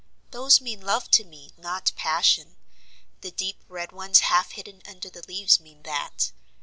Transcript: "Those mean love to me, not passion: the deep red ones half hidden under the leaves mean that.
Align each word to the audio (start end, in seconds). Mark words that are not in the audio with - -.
"Those 0.31 0.59
mean 0.59 0.81
love 0.81 1.11
to 1.11 1.23
me, 1.23 1.51
not 1.59 1.91
passion: 1.95 2.55
the 3.19 3.29
deep 3.29 3.57
red 3.67 3.91
ones 3.91 4.21
half 4.21 4.53
hidden 4.53 4.81
under 4.87 5.11
the 5.11 5.21
leaves 5.21 5.59
mean 5.59 5.83
that. 5.83 6.31